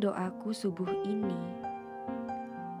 doaku 0.00 0.56
subuh 0.56 0.88
ini, 1.04 1.36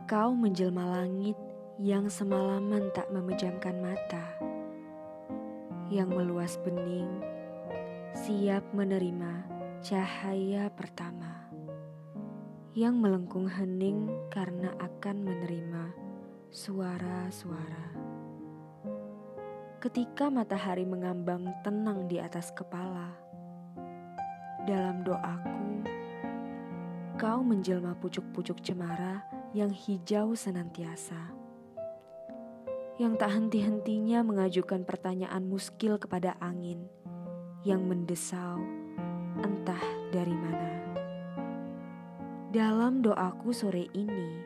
kau 0.08 0.32
menjelma 0.32 1.02
langit 1.02 1.36
yang 1.76 2.08
semalaman 2.08 2.88
tak 2.96 3.12
memejamkan 3.12 3.76
mata, 3.76 4.24
yang 5.92 6.08
meluas 6.08 6.56
bening, 6.64 7.12
siap 8.16 8.64
menerima 8.72 9.44
cahaya 9.84 10.72
pertama, 10.72 11.44
yang 12.72 12.96
melengkung 12.96 13.44
hening 13.44 14.08
karena 14.32 14.72
akan 14.80 15.20
menerima 15.20 15.92
suara-suara. 16.48 17.86
Ketika 19.76 20.32
matahari 20.32 20.88
mengambang 20.88 21.52
tenang 21.60 22.08
di 22.08 22.16
atas 22.16 22.48
kepala, 22.56 23.12
dalam 24.64 25.04
doaku 25.04 25.99
Kau 27.20 27.44
menjelma 27.44 28.00
pucuk-pucuk 28.00 28.64
cemara 28.64 29.20
yang 29.52 29.68
hijau 29.68 30.32
senantiasa. 30.32 31.36
Yang 32.96 33.12
tak 33.20 33.36
henti-hentinya 33.36 34.24
mengajukan 34.24 34.88
pertanyaan 34.88 35.44
muskil 35.44 36.00
kepada 36.00 36.40
angin 36.40 36.88
yang 37.60 37.84
mendesau 37.84 38.56
entah 39.36 39.84
dari 40.08 40.32
mana. 40.32 40.96
Dalam 42.48 43.04
doaku 43.04 43.52
sore 43.52 43.92
ini, 43.92 44.40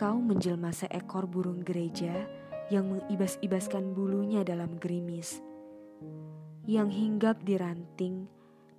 kau 0.00 0.16
menjelma 0.16 0.72
seekor 0.72 1.28
burung 1.28 1.60
gereja 1.60 2.24
yang 2.72 2.88
mengibas-ibaskan 2.88 3.92
bulunya 3.92 4.40
dalam 4.48 4.80
gerimis, 4.80 5.44
yang 6.64 6.88
hinggap 6.88 7.44
di 7.44 7.60
ranting 7.60 8.37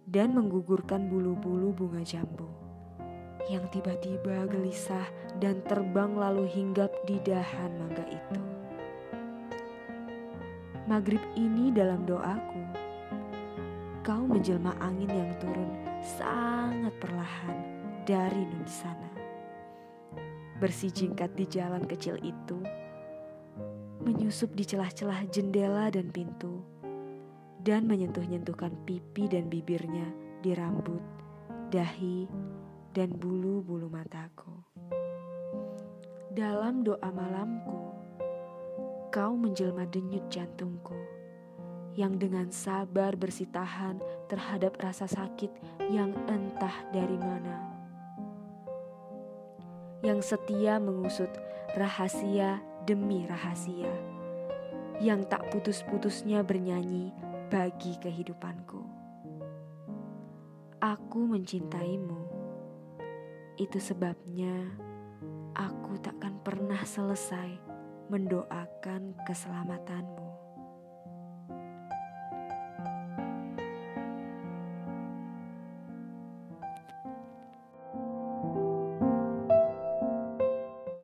dan 0.10 0.34
menggugurkan 0.34 1.06
bulu-bulu 1.06 1.70
bunga 1.70 2.02
jambu 2.02 2.50
yang 3.50 3.66
tiba-tiba 3.70 4.46
gelisah 4.46 5.06
dan 5.42 5.62
terbang 5.66 6.14
lalu 6.14 6.46
hinggap 6.50 6.90
di 7.10 7.18
dahan 7.26 7.74
mangga 7.82 8.06
itu. 8.10 8.42
Maghrib 10.86 11.22
ini 11.38 11.70
dalam 11.74 12.06
doaku, 12.06 12.62
kau 14.06 14.26
menjelma 14.26 14.74
angin 14.82 15.10
yang 15.10 15.34
turun 15.42 15.70
sangat 16.02 16.94
perlahan 17.02 17.58
dari 18.06 18.46
nun 18.46 18.66
sana. 18.66 19.10
Bersijingkat 20.58 21.34
di 21.38 21.46
jalan 21.50 21.86
kecil 21.86 22.18
itu, 22.22 22.58
menyusup 24.02 24.54
di 24.58 24.66
celah-celah 24.66 25.26
jendela 25.30 25.90
dan 25.94 26.10
pintu, 26.10 26.62
dan 27.60 27.86
menyentuh-nyentuhkan 27.86 28.72
pipi 28.88 29.28
dan 29.28 29.52
bibirnya 29.52 30.08
di 30.40 30.56
rambut, 30.56 31.04
dahi, 31.68 32.24
dan 32.96 33.12
bulu-bulu 33.20 33.92
mataku. 33.92 34.64
Dalam 36.32 36.88
doa 36.88 37.10
malamku, 37.12 37.92
kau 39.12 39.36
menjelma 39.36 39.84
denyut 39.92 40.24
jantungku 40.32 40.96
yang 42.00 42.16
dengan 42.16 42.48
sabar 42.48 43.20
bersitahan 43.20 44.00
terhadap 44.32 44.80
rasa 44.80 45.04
sakit 45.10 45.52
yang 45.92 46.16
entah 46.32 46.88
dari 46.96 47.18
mana. 47.20 47.76
Yang 50.00 50.32
setia 50.32 50.80
mengusut 50.80 51.28
rahasia 51.76 52.64
demi 52.88 53.28
rahasia. 53.28 53.92
Yang 55.04 55.28
tak 55.28 55.44
putus-putusnya 55.52 56.40
bernyanyi 56.40 57.12
bagi 57.50 57.98
kehidupanku. 57.98 58.78
Aku 60.78 61.26
mencintaimu. 61.26 62.22
Itu 63.58 63.82
sebabnya 63.82 64.70
aku 65.58 65.98
takkan 65.98 66.38
pernah 66.46 66.78
selesai 66.86 67.58
mendoakan 68.14 69.18
keselamatanmu. 69.26 70.29